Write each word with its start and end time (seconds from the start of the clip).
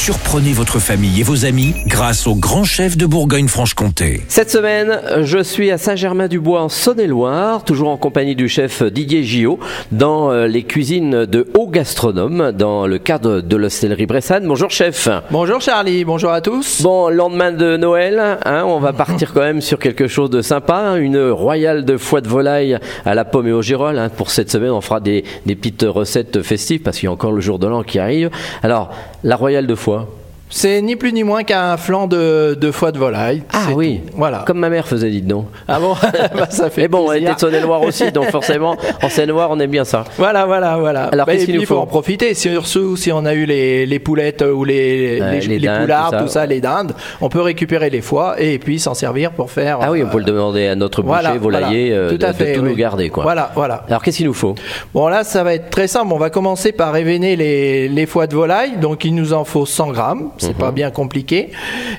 Surprenez 0.00 0.52
votre 0.52 0.78
famille 0.78 1.20
et 1.20 1.22
vos 1.24 1.44
amis 1.44 1.74
grâce 1.86 2.28
au 2.28 2.36
grand 2.36 2.62
chef 2.62 2.96
de 2.96 3.04
Bourgogne-Franche-Comté. 3.04 4.22
Cette 4.28 4.48
semaine, 4.48 5.00
je 5.22 5.42
suis 5.42 5.72
à 5.72 5.76
Saint-Germain-du-Bois 5.76 6.62
en 6.62 6.68
Saône-et-Loire, 6.68 7.64
toujours 7.64 7.88
en 7.88 7.96
compagnie 7.96 8.36
du 8.36 8.48
chef 8.48 8.82
Didier 8.84 9.24
Gillot, 9.24 9.58
dans 9.90 10.30
euh, 10.30 10.46
les 10.46 10.62
cuisines 10.62 11.26
de 11.26 11.48
Haut 11.58 11.66
Gastronome, 11.66 12.52
dans 12.52 12.86
le 12.86 12.98
cadre 12.98 13.40
de 13.40 13.56
l'hostellerie 13.56 14.06
Bressane. 14.06 14.46
Bonjour 14.46 14.70
chef. 14.70 15.08
Bonjour 15.32 15.60
Charlie, 15.60 16.04
bonjour 16.04 16.30
à 16.30 16.40
tous. 16.40 16.80
Bon, 16.80 17.10
lendemain 17.10 17.50
de 17.50 17.76
Noël, 17.76 18.38
hein, 18.46 18.62
on 18.66 18.78
va 18.78 18.92
partir 18.92 19.34
quand 19.34 19.40
même 19.40 19.60
sur 19.60 19.80
quelque 19.80 20.06
chose 20.06 20.30
de 20.30 20.42
sympa, 20.42 20.76
hein, 20.76 20.96
une 20.96 21.18
royale 21.30 21.84
de 21.84 21.96
foie 21.96 22.20
de 22.20 22.28
volaille 22.28 22.78
à 23.04 23.14
la 23.16 23.24
pomme 23.24 23.48
et 23.48 23.52
au 23.52 23.62
girolles. 23.62 23.98
hein. 23.98 24.10
Pour 24.10 24.30
cette 24.30 24.50
semaine, 24.50 24.70
on 24.70 24.80
fera 24.80 25.00
des, 25.00 25.24
des 25.44 25.56
petites 25.56 25.84
recettes 25.86 26.40
festives 26.42 26.82
parce 26.82 26.98
qu'il 26.98 27.08
y 27.08 27.10
a 27.10 27.12
encore 27.12 27.32
le 27.32 27.40
jour 27.40 27.58
de 27.58 27.66
l'an 27.66 27.82
qui 27.82 27.98
arrive. 27.98 28.30
Alors, 28.62 28.90
la 29.24 29.34
royale 29.34 29.66
de 29.66 29.74
foie 29.74 29.87
fois 29.88 30.17
c'est 30.50 30.80
ni 30.82 30.96
plus 30.96 31.12
ni 31.12 31.24
moins 31.24 31.42
qu'un 31.44 31.76
flanc 31.76 32.06
de, 32.06 32.56
de 32.58 32.70
foie 32.70 32.90
de 32.92 32.98
volaille. 32.98 33.42
Ah 33.52 33.66
oui, 33.74 34.00
tout. 34.06 34.12
Voilà. 34.16 34.44
Comme 34.46 34.58
ma 34.58 34.70
mère 34.70 34.88
faisait, 34.88 35.10
dites 35.10 35.26
donc. 35.26 35.46
Ah 35.68 35.78
bon 35.78 35.94
Bah, 36.36 36.46
Ça 36.50 36.70
fait 36.70 36.82
Mais 36.82 36.88
bon, 36.88 37.04
on 37.04 37.08
plaisir. 37.10 37.28
était 37.28 37.34
de 37.34 37.40
Saône-et-Loire 37.40 37.82
aussi, 37.82 38.10
donc 38.12 38.30
forcément, 38.30 38.76
en 39.02 39.08
Seine-et-Loire, 39.08 39.48
on 39.50 39.60
aime 39.60 39.70
bien 39.70 39.84
ça. 39.84 40.04
Voilà, 40.16 40.46
voilà, 40.46 40.76
voilà. 40.78 41.04
Alors, 41.12 41.26
Bah, 41.26 41.32
qu'est-ce 41.34 41.44
qu'il 41.44 41.54
nous 41.56 41.60
il 41.62 41.66
faut 41.66 41.74
faut 41.76 41.80
en 41.82 41.86
profiter. 41.86 42.32
Surtout 42.34 42.96
si 42.96 43.12
on 43.12 43.24
a 43.26 43.34
eu 43.34 43.44
les, 43.44 43.84
les 43.86 43.98
poulettes 43.98 44.42
ou 44.42 44.64
les, 44.64 45.20
Ouais, 45.20 45.40
les, 45.40 45.58
les 45.58 45.66
dindes, 45.66 45.82
poulards, 45.82 46.06
tout 46.10 46.16
ça. 46.16 46.22
tout 46.22 46.28
ça, 46.28 46.46
les 46.46 46.60
dindes, 46.60 46.92
on 47.20 47.28
peut 47.28 47.42
récupérer 47.42 47.90
les 47.90 48.00
foies 48.00 48.36
et 48.40 48.58
puis 48.58 48.78
s'en 48.78 48.94
servir 48.94 49.32
pour 49.32 49.50
faire. 49.50 49.78
Ah 49.82 49.90
oui, 49.90 50.02
on 50.02 50.06
euh, 50.06 50.10
peut 50.10 50.18
le 50.18 50.24
demander 50.24 50.66
à 50.68 50.74
notre 50.76 51.02
boucher, 51.02 51.12
voilà, 51.14 51.34
volailler, 51.36 51.88
voilà. 51.90 52.02
euh, 52.04 52.10
Tout 52.10 52.16
de, 52.18 52.24
à 52.26 52.32
de 52.32 52.36
fait, 52.36 52.52
tout 52.54 52.62
oui. 52.62 52.70
nous 52.70 52.76
garder. 52.76 53.10
Quoi. 53.10 53.22
Voilà, 53.22 53.50
voilà. 53.54 53.84
Alors, 53.88 54.02
qu'est-ce 54.02 54.16
qu'il 54.18 54.26
nous 54.26 54.32
faut? 54.34 54.54
Bon, 54.94 55.08
là, 55.08 55.24
ça 55.24 55.42
va 55.44 55.54
être 55.54 55.68
très 55.70 55.88
simple. 55.88 56.12
On 56.12 56.18
va 56.18 56.30
commencer 56.30 56.72
par 56.72 56.96
évener 56.96 57.36
les, 57.36 57.88
les 57.88 58.06
foies 58.06 58.26
de 58.26 58.34
volaille. 58.34 58.78
Donc, 58.78 59.04
il 59.04 59.14
nous 59.14 59.32
en 59.34 59.44
faut 59.44 59.66
100 59.66 59.88
grammes. 59.92 60.30
C'est 60.38 60.48
Mhm. 60.54 60.54
pas 60.58 60.70
bien 60.72 60.90
compliqué. 60.90 61.50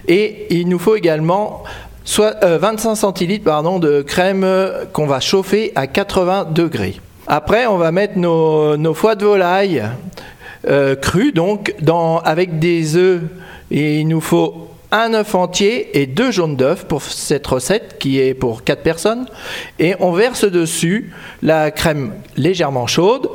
Et 0.07 0.47
il 0.49 0.67
nous 0.67 0.79
faut 0.79 0.95
également 0.95 1.63
soit, 2.03 2.35
euh, 2.43 2.57
25 2.57 2.95
centilitres 2.95 3.43
pardon, 3.45 3.79
de 3.79 4.01
crème 4.01 4.43
euh, 4.43 4.85
qu'on 4.91 5.05
va 5.05 5.19
chauffer 5.19 5.71
à 5.75 5.87
80 5.87 6.45
degrés. 6.51 6.99
Après, 7.27 7.67
on 7.67 7.77
va 7.77 7.91
mettre 7.91 8.17
nos, 8.17 8.75
nos 8.77 8.93
foies 8.95 9.15
de 9.15 9.25
volaille 9.25 9.83
euh, 10.67 10.95
crus, 10.95 11.33
donc, 11.33 11.73
dans, 11.81 12.17
avec 12.19 12.59
des 12.59 12.95
œufs. 12.97 13.21
Et 13.71 13.99
il 13.99 14.07
nous 14.07 14.19
faut 14.21 14.67
un 14.91 15.13
œuf 15.13 15.35
entier 15.35 16.01
et 16.01 16.07
deux 16.07 16.31
jaunes 16.31 16.55
d'œufs 16.55 16.85
pour 16.85 17.03
cette 17.03 17.45
recette 17.45 17.97
qui 17.99 18.19
est 18.19 18.33
pour 18.33 18.63
4 18.63 18.81
personnes. 18.81 19.27
Et 19.77 19.93
on 19.99 20.11
verse 20.11 20.45
dessus 20.45 21.13
la 21.43 21.69
crème 21.69 22.13
légèrement 22.35 22.87
chaude 22.87 23.29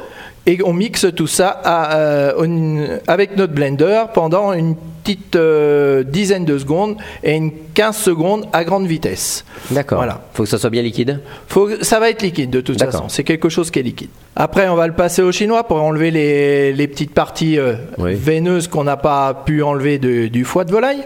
et 0.46 0.58
on 0.64 0.72
mixe 0.72 1.06
tout 1.14 1.28
ça 1.28 1.48
à, 1.64 1.96
euh, 1.96 2.42
une- 2.44 2.98
avec 3.06 3.36
notre 3.36 3.52
blender 3.52 4.02
pendant 4.12 4.52
une 4.52 4.74
petite 5.04 5.36
euh, 5.36 6.02
dizaine 6.02 6.44
de 6.46 6.56
secondes 6.58 6.96
et 7.22 7.34
une 7.36 7.52
15 7.74 7.96
secondes 7.96 8.46
à 8.52 8.64
grande 8.64 8.86
vitesse. 8.86 9.44
D'accord. 9.70 9.98
Voilà. 9.98 10.22
faut 10.32 10.44
que 10.44 10.48
ça 10.48 10.56
soit 10.58 10.70
bien 10.70 10.80
liquide 10.82 11.20
Faut, 11.46 11.68
ça 11.82 12.00
va 12.00 12.08
être 12.10 12.22
liquide 12.22 12.48
de 12.50 12.60
toute 12.62 12.82
façon. 12.82 13.04
C'est 13.08 13.22
quelque 13.24 13.48
chose 13.50 13.70
qui 13.70 13.78
est 13.80 13.82
liquide. 13.82 14.08
Après, 14.36 14.66
on 14.68 14.74
va 14.76 14.86
le 14.86 14.94
passer 14.94 15.20
au 15.22 15.30
chinois 15.30 15.64
pour 15.64 15.80
enlever 15.82 16.10
les, 16.10 16.72
les 16.72 16.88
petites 16.88 17.12
parties 17.12 17.58
euh, 17.58 17.74
Oui. 17.98 18.14
veineuses 18.14 18.66
qu'on 18.68 18.84
n'a 18.84 18.96
pas 18.96 19.42
pu 19.44 19.62
enlever 19.62 19.98
de- 19.98 20.26
du 20.28 20.44
foie 20.44 20.64
de 20.64 20.72
volaille. 20.72 21.04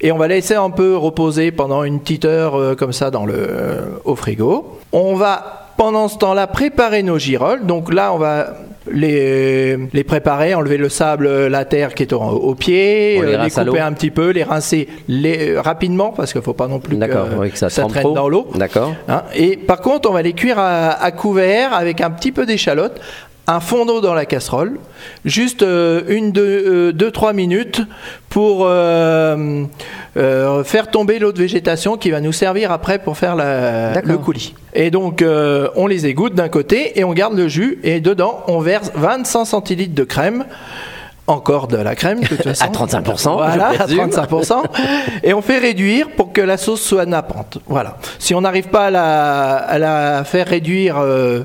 Et 0.00 0.10
on 0.12 0.18
va 0.18 0.26
laisser 0.28 0.54
un 0.54 0.70
peu 0.70 0.96
reposer 0.96 1.52
pendant 1.52 1.84
une 1.84 2.00
petite 2.00 2.24
heure 2.24 2.56
euh, 2.58 2.74
comme 2.74 2.92
ça 2.92 3.10
dans 3.10 3.24
le, 3.26 3.34
euh, 3.36 3.80
au 4.04 4.16
frigo. 4.16 4.78
On 4.92 5.14
va 5.14 5.62
pendant 5.78 6.08
ce 6.08 6.16
temps-là 6.18 6.46
préparer 6.46 7.02
nos 7.02 7.18
girolles. 7.18 7.64
Donc 7.66 7.92
là, 7.92 8.12
on 8.12 8.18
va 8.18 8.54
les, 8.92 9.76
les 9.92 10.04
préparer, 10.04 10.54
enlever 10.54 10.76
le 10.76 10.88
sable, 10.88 11.46
la 11.46 11.64
terre 11.64 11.94
qui 11.94 12.02
est 12.04 12.12
au, 12.12 12.20
au 12.20 12.54
pied, 12.54 13.20
les 13.20 13.34
euh, 13.34 13.44
les 13.44 13.50
couper 13.50 13.80
un 13.80 13.92
petit 13.92 14.10
peu, 14.10 14.30
les 14.30 14.42
rincer 14.44 14.88
les- 15.08 15.50
euh, 15.50 15.60
rapidement 15.60 16.12
parce 16.12 16.32
qu'il 16.32 16.40
ne 16.40 16.44
faut 16.44 16.54
pas 16.54 16.68
non 16.68 16.78
plus 16.78 16.96
que, 16.98 17.38
oui, 17.38 17.50
que 17.50 17.58
ça 17.58 17.68
traîne 17.70 18.02
trop. 18.04 18.14
dans 18.14 18.28
l'eau. 18.28 18.48
D'accord. 18.54 18.94
Hein, 19.08 19.22
et 19.34 19.56
par 19.56 19.80
contre, 19.80 20.08
on 20.10 20.12
va 20.12 20.22
les 20.22 20.32
cuire 20.32 20.58
à, 20.58 20.90
à 20.90 21.10
couvert 21.12 21.72
avec 21.72 22.00
un 22.00 22.10
petit 22.10 22.32
peu 22.32 22.46
d'échalote, 22.46 23.00
un 23.48 23.60
fond 23.60 23.86
d'eau 23.86 24.00
dans 24.00 24.14
la 24.14 24.26
casserole, 24.26 24.78
juste 25.24 25.62
euh, 25.62 26.02
une, 26.08 26.32
deux, 26.32 26.42
euh, 26.66 26.92
deux, 26.92 27.10
trois 27.12 27.32
minutes 27.32 27.80
pour 28.28 28.62
euh, 28.66 29.64
euh, 30.16 30.64
faire 30.64 30.90
tomber 30.90 31.18
l'eau 31.20 31.30
de 31.32 31.38
végétation 31.38 31.96
qui 31.96 32.10
va 32.10 32.20
nous 32.20 32.32
servir 32.32 32.72
après 32.72 32.98
pour 32.98 33.16
faire 33.16 33.36
la- 33.36 34.00
le 34.00 34.18
coulis. 34.18 34.54
Et 34.74 34.90
donc, 34.90 35.22
euh, 35.22 35.68
on 35.76 35.86
les 35.86 36.06
égoutte 36.06 36.34
d'un 36.34 36.48
côté 36.48 36.98
et 36.98 37.04
on 37.04 37.12
garde 37.12 37.36
le 37.36 37.46
jus 37.48 37.78
et 37.84 38.00
dedans, 38.00 38.42
on 38.48 38.58
verse 38.58 38.90
25 38.94 39.44
centilitres 39.44 39.94
de 39.94 40.04
crème. 40.04 40.44
Encore 41.28 41.66
de 41.66 41.76
la 41.76 41.96
crème, 41.96 42.20
de 42.20 42.26
toute 42.28 42.42
façon. 42.44 42.64
À 42.64 42.68
35%, 42.68 43.32
Voilà, 43.36 43.70
à 43.70 43.72
présume. 43.74 44.06
35%. 44.10 44.62
Et 45.24 45.34
on 45.34 45.42
fait 45.42 45.58
réduire 45.58 46.10
pour 46.10 46.32
que 46.32 46.40
la 46.40 46.56
sauce 46.56 46.80
soit 46.80 47.04
nappante. 47.04 47.58
Voilà. 47.66 47.96
Si 48.20 48.32
on 48.32 48.42
n'arrive 48.42 48.68
pas 48.68 48.86
à 48.86 48.90
la, 48.92 49.56
à 49.56 49.78
la 49.78 50.22
faire 50.24 50.46
réduire 50.46 50.98
euh, 51.00 51.40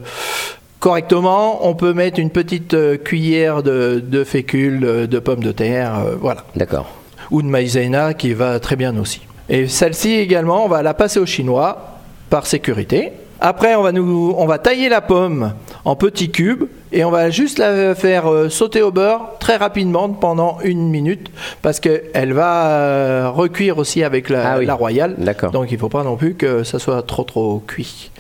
correctement, 0.81 1.66
on 1.66 1.75
peut 1.75 1.94
mettre 1.94 2.19
une 2.19 2.31
petite 2.31 2.74
euh, 2.74 2.97
cuillère 2.97 3.64
de, 3.64 4.03
de 4.06 4.24
fécule 4.25 4.84
euh, 4.84 5.08
de 5.08 5.19
pommes 5.19 5.44
de 5.44 5.53
terre. 5.53 6.00
euh, 6.00 6.16
voilà. 6.19 6.44
D'accord. 6.56 6.88
Ou 7.30 7.42
de 7.42 7.47
maïzena 7.47 8.14
qui 8.14 8.34
va 8.34 8.59
très 8.59 8.75
bien 8.75 8.97
aussi. 8.97 9.22
Et 9.47 9.68
celle-ci 9.68 10.16
également, 10.16 10.66
on 10.66 10.68
va 10.68 10.81
la 10.81 10.94
passer 10.94 11.20
au 11.20 11.25
chinois 11.25 12.00
par 12.30 12.47
sécurité. 12.47 13.14
Après, 13.40 13.75
on 13.75 13.84
va, 13.84 13.91
nous, 13.91 14.34
on 14.38 14.46
va 14.47 14.58
tailler 14.58 14.90
la 14.90 15.02
pomme 15.02 15.53
en 15.86 15.96
petits 15.96 16.31
cubes 16.31 16.66
et 16.94 17.03
on 17.06 17.12
va 17.12 17.29
juste 17.29 17.57
la 17.59 17.96
faire 17.96 18.31
euh, 18.31 18.50
sauter 18.50 18.81
au 18.81 18.91
beurre 18.91 19.22
très 19.40 19.56
rapidement 19.57 20.09
pendant 20.09 20.57
une 20.63 20.90
minute 20.90 21.29
parce 21.62 21.79
qu'elle 21.79 22.34
va 22.34 22.66
euh, 22.68 23.29
recuire 23.29 23.78
aussi 23.78 24.03
avec 24.03 24.29
la, 24.29 24.53
Ah 24.53 24.57
oui. 24.59 24.66
la 24.66 24.74
royale. 24.74 25.16
D'accord. 25.18 25.52
Donc 25.52 25.72
il 25.72 25.75
ne 25.75 25.79
faut 25.79 25.90
pas 25.90 26.03
non 26.03 26.16
plus 26.18 26.35
que 26.35 26.63
ça 26.63 26.79
soit 26.79 27.02
trop 27.03 27.24
trop 27.24 27.62
cuit. 27.66 28.12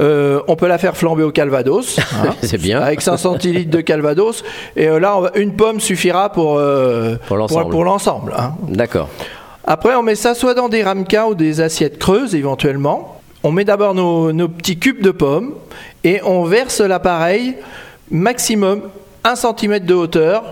Euh, 0.00 0.40
on 0.48 0.56
peut 0.56 0.66
la 0.68 0.78
faire 0.78 0.96
flamber 0.96 1.22
au 1.22 1.30
calvados. 1.30 1.98
hein, 2.24 2.34
C'est 2.42 2.58
bien. 2.60 2.80
Avec 2.80 3.00
5 3.00 3.16
centilitres 3.16 3.70
de 3.70 3.80
calvados. 3.80 4.42
Et 4.76 4.86
là, 4.86 5.16
on 5.16 5.20
va- 5.22 5.32
une 5.36 5.54
pomme 5.54 5.80
suffira 5.80 6.30
pour, 6.32 6.56
euh, 6.58 7.16
Pour 7.28 7.36
l'ensemble. 7.84 8.34
hein. 8.36 8.52
D'accord. 8.68 9.08
Après, 9.64 9.94
on 9.94 10.02
met 10.02 10.14
ça 10.14 10.34
soit 10.34 10.54
dans 10.54 10.68
des 10.68 10.82
ramequins 10.82 11.26
ou 11.26 11.34
des 11.34 11.60
assiettes 11.60 11.98
creuses 11.98 12.34
éventuellement. 12.34 13.20
On 13.42 13.52
met 13.52 13.64
d'abord 13.64 13.94
nos, 13.94 14.32
nos 14.32 14.48
petits 14.48 14.78
cubes 14.78 15.00
de 15.02 15.10
pommes 15.10 15.54
et 16.04 16.20
on 16.24 16.44
verse 16.44 16.80
l'appareil 16.80 17.54
maximum 18.10 18.82
1 19.24 19.34
cm 19.36 19.80
de 19.80 19.94
hauteur 19.94 20.44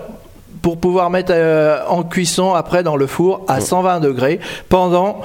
pour 0.62 0.78
pouvoir 0.78 1.10
mettre 1.10 1.32
euh, 1.34 1.80
en 1.88 2.02
cuisson 2.02 2.54
après 2.54 2.82
dans 2.82 2.96
le 2.96 3.06
four 3.06 3.44
à 3.48 3.60
120 3.60 4.00
degrés 4.00 4.40
pendant 4.68 5.20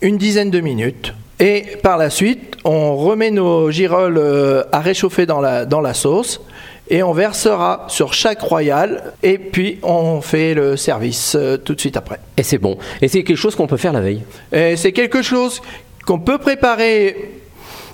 une 0.00 0.18
dizaine 0.18 0.50
de 0.50 0.60
minutes. 0.60 1.14
Et 1.40 1.64
par 1.82 1.98
la 1.98 2.10
suite, 2.10 2.56
on 2.64 2.96
remet 2.96 3.30
nos 3.30 3.70
girolles 3.70 4.18
euh, 4.18 4.64
à 4.72 4.80
réchauffer 4.80 5.26
dans 5.26 5.40
la, 5.40 5.64
dans 5.64 5.80
la 5.80 5.94
sauce 5.94 6.40
et 6.90 7.02
on 7.02 7.12
versera 7.12 7.84
sur 7.88 8.12
chaque 8.12 8.40
royal 8.40 9.12
et 9.22 9.38
puis 9.38 9.78
on 9.82 10.20
fait 10.20 10.54
le 10.54 10.76
service 10.76 11.36
euh, 11.36 11.56
tout 11.56 11.74
de 11.74 11.80
suite 11.80 11.96
après. 11.96 12.18
Et 12.36 12.42
c'est 12.42 12.58
bon. 12.58 12.78
Et 13.02 13.08
c'est 13.08 13.22
quelque 13.22 13.36
chose 13.36 13.54
qu'on 13.54 13.66
peut 13.66 13.76
faire 13.76 13.92
la 13.92 14.00
veille? 14.00 14.22
Et 14.52 14.76
C'est 14.76 14.92
quelque 14.92 15.22
chose 15.22 15.60
qu'on 16.06 16.18
peut 16.18 16.38
préparer 16.38 17.40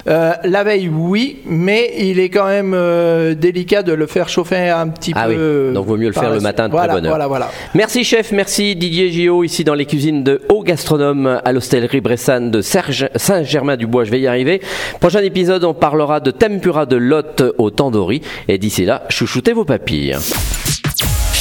euh, 0.06 0.32
la 0.44 0.65
veille, 0.65 0.88
oui, 0.88 1.38
mais 1.47 1.92
il 1.98 2.19
est 2.20 2.28
quand 2.28 2.47
même 2.47 2.72
euh, 2.75 3.34
délicat 3.34 3.82
de 3.82 3.92
le 3.92 4.06
faire 4.06 4.28
chauffer 4.28 4.69
un 4.69 4.88
petit 4.88 5.12
Ah 5.15 5.26
oui, 5.28 5.34
peu. 5.37 5.70
donc 5.75 5.87
vaut 5.87 5.97
mieux 5.97 6.09
le 6.09 6.12
faire 6.12 6.31
le 6.32 6.41
matin 6.41 6.66
de 6.66 6.72
voilà, 6.72 6.88
très 6.88 6.97
bonne 6.97 7.06
heure. 7.06 7.12
Voilà, 7.12 7.26
voilà. 7.26 7.50
Merci 7.75 8.04
chef, 8.04 8.32
merci 8.32 8.76
Didier 8.76 9.10
Gillot 9.10 9.44
ici 9.44 9.65
dans 9.65 9.75
les 9.75 9.87
cuisines 9.87 10.22
de 10.22 10.42
Haut 10.50 10.62
Gastronome 10.62 11.41
à 11.44 11.53
l'hostellerie 11.53 12.00
Bressane 12.00 12.50
de 12.50 12.60
Saint-Germain-du-Bois. 12.60 14.04
Je 14.04 14.10
vais 14.10 14.20
y 14.20 14.26
arriver. 14.26 14.60
Prochain 15.00 15.20
épisode, 15.22 15.65
on 15.65 15.75
parlera 15.75 16.21
de 16.21 16.31
tempura 16.31 16.86
de 16.86 16.97
lotte 16.97 17.42
au 17.59 17.71
tandoori. 17.71 18.21
Et 18.48 18.59
d'ici 18.59 18.84
là, 18.84 19.04
chouchoutez 19.09 19.53
vos 19.53 19.65
papilles. 19.65 20.16